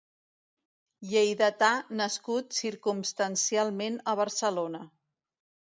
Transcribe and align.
Lleidatà 1.11 1.69
nascut 1.99 2.57
circumstancialment 2.61 4.03
a 4.15 4.19
Barcelona. 4.25 4.85